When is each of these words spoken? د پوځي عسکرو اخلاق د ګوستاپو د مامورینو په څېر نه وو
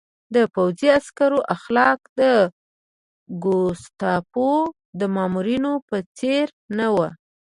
د 0.35 0.37
پوځي 0.55 0.87
عسکرو 0.99 1.39
اخلاق 1.55 1.99
د 2.19 2.21
ګوستاپو 3.43 4.51
د 4.99 5.01
مامورینو 5.15 5.73
په 5.89 5.97
څېر 6.17 6.45
نه 6.77 6.87
وو 6.95 7.07